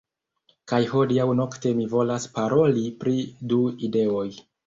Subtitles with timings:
[0.71, 3.15] Kaj hodiaŭ nokte mi volas paroli pri
[3.53, 3.59] du
[3.89, 4.27] ideoj